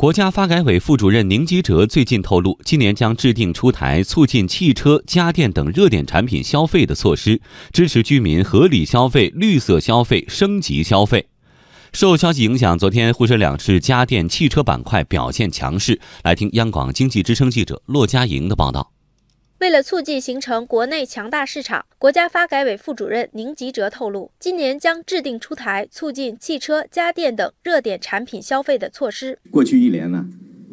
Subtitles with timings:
[0.00, 7.38] 国家发改委副主任宁吉喆最近透露，今年将制定出台促进汽车、家电等热点产品消费的措施，
[7.70, 11.26] 支持居民合理消费、绿色消费、升级消费。
[11.92, 16.00] 受消息影响，昨天沪深两市家电、汽车板块表现强势。
[16.24, 18.92] 来听央广经济之声记者骆佳莹的报道。
[19.60, 29.38] 为了促进形成国内强大市场，国家发改委副主任宁吉喆透露，今年将制定出台促进汽车、家电等热点产品消费的措施。
[29.50, 30.26] 过去一年呢，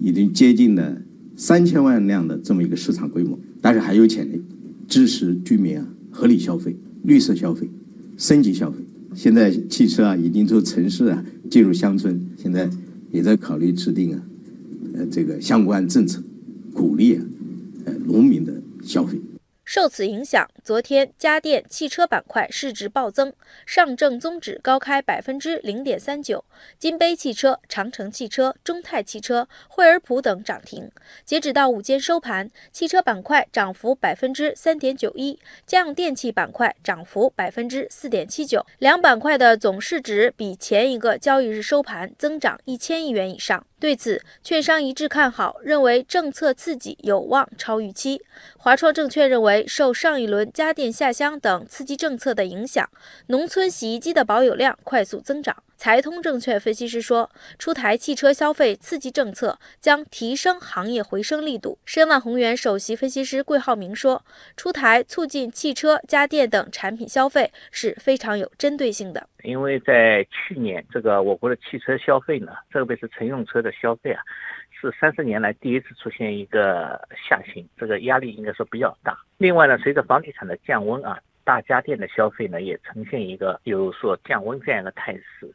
[0.00, 1.00] 已经接近了
[1.36, 4.42] 三千万辆的这么一个市场规模，但是还有潜力，
[4.88, 6.74] 支持居民啊合理消费、
[7.04, 7.70] 绿色消费、
[8.18, 8.78] 升级消费。
[9.14, 12.68] 现在汽车啊已经从城市啊进入乡村，现在
[13.12, 14.22] 也在考虑制定啊，
[14.96, 16.20] 呃这个相关政策，
[16.74, 17.22] 鼓励啊，
[17.84, 18.51] 呃农民的。
[19.64, 23.32] 受此影响，昨天家电、汽车板块市值暴增，
[23.64, 26.44] 上证综指高开百分之零点三九，
[26.78, 30.90] 金杯汽车、长城汽车、中泰汽车、惠而浦等涨停。
[31.24, 43.64] 截止到午间收盘，汽车板块涨幅百分之三点九一，家用电器板块涨幅百分之四点七九，两板块的总市值比前一个交易日收盘增长一千亿元以上。
[43.82, 48.22] 对此，券商一致看好，认为政策刺激有望超预期。
[48.56, 52.88] 华创证券认为，受上一轮家电下乡等刺激政策的影响，
[53.26, 55.56] 农村洗衣机的保有量快速增长。
[55.82, 61.76] 财通证券分析师说，出台汽车消费刺激政策将提升行业回升力度。
[61.84, 64.24] 申万宏源首席分析师桂浩明说，
[64.56, 69.28] 出台促进汽车、家电等产品消费是非常有针对性的。
[69.42, 74.22] 因为在去年，这个我国的汽车消费呢，特别是乘用车的消费啊，
[74.80, 76.96] 是三十年来第一次出现一个
[77.28, 79.18] 下行，这个压力应该说比较大。
[79.36, 81.18] 另外呢，随着房地产的降温啊。
[81.44, 85.52] 大家电的消费呢，也呈现一个有所降温这样一个态势。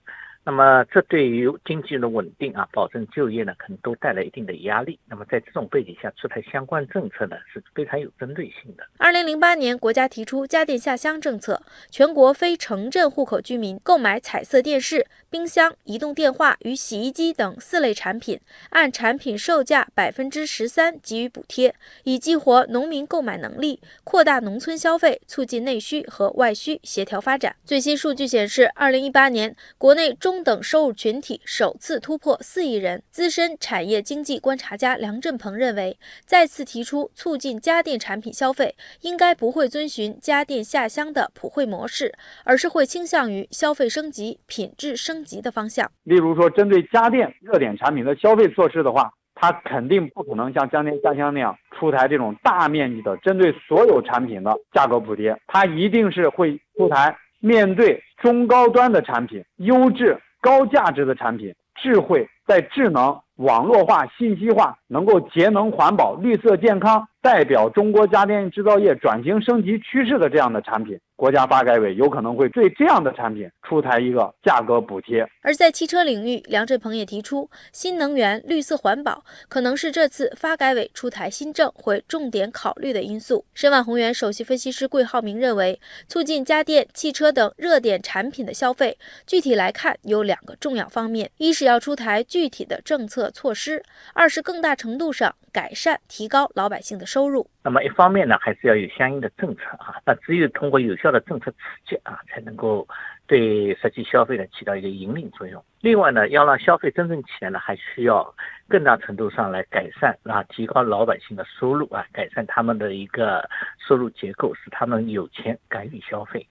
[0.48, 4.98] 那么，这对于经济的稳定啊，保证就业呢，可能都带来一定的压力。
[5.06, 8.88] 那么，在这种背景下，出台相关政策呢，是非常有针对性的。
[8.98, 21.76] 二零零八年，国家提出家电下乡政策，全国非城镇户口居民购买彩色电视、冰箱、移动电话与洗衣机等四类产品，按产品售价百分之十三给予补贴，
[22.06, 27.54] 以激活农民购买能力，扩大农村消费，促进内需和外需协调发展。
[27.66, 33.02] 最新数据显示，二零一八年国内中中等收入群体首次突破四亿人。
[33.10, 45.92] 资深产业经济观察家梁振鹏认为，再次提出促进家电产品消费，应该不会遵循家电下乡的普惠模式，而是会倾向于消费升级、品质升级的方向。
[46.04, 60.16] 例如说，针对家电热点产品的消费措施的话，它肯定不可能像家电下乡那样出台这种大面积的针对所有产品的价格补贴，它一定是会出台面对中高端的产品优质。
[60.48, 67.06] 高价值的产品，智慧在智能、网络化、信息化，能够节能环保、绿色健康。
[67.22, 75.28] 代表中国家电制造业转型升级趋势的这样的产品，国家发改委有可能会对这样的产品出台一个价格补贴。
[75.42, 83.44] 而在汽车领域，梁振鹏也提出，新能源、绿色环保可能是这次发改委出台新政会重点考虑的因素。
[83.56, 88.96] 申万宏源首席分析师桂浩明认为，促进家电、汽车等热点产品的消费，
[89.26, 93.80] 具体来看有两个重要方面：一是要出台具体的政策措施；
[94.14, 97.28] 二是更大程度上改善、提高老百姓的收。
[97.28, 101.58] 入，那么一方面呢，还是要有相应的政策啊，那只有通过有效的政策刺
[101.88, 102.88] 激啊，才能够
[103.28, 105.64] 对实际消费呢起到一个引领作用。
[105.82, 108.34] 另外呢，要让消费真正起来呢，还需要
[108.68, 113.48] 更大程度上来改善啊，提高老百姓的收入啊，改善他们的一个
[113.86, 116.48] 收入结构，使他们有钱敢于消费。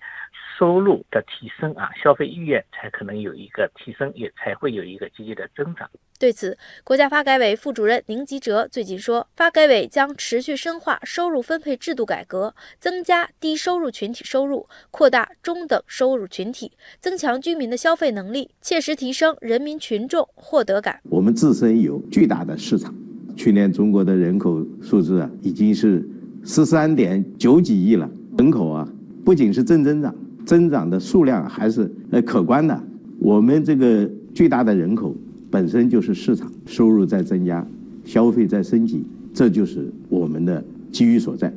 [0.58, 5.90] 收入的提升啊，消费意愿才可能有一个提升，也才会有一个积极的增长。
[6.18, 16.65] 对此，国家发改委副主任宁吉喆最近说，发改委将持续深化收入分配制度改革，增加低收入群体收入，扩大中等收入群体
[17.00, 21.00] 增强居民的消费能力，切实提升人民群众获得感。
[21.08, 22.94] 我们自身有巨大的市场，
[23.36, 26.08] 去年中国的人口数字啊，已经是
[26.44, 28.88] 十三点九几亿了，人口啊，
[29.24, 30.14] 不仅是正增长。
[30.44, 32.80] 增长的数量还是呃可观的，
[33.18, 35.12] 我们这个巨大的人口
[35.50, 37.66] 本身就是市场，收入在增加，
[38.04, 39.04] 消费在升级，
[39.34, 41.52] 这就是我们的机遇所在。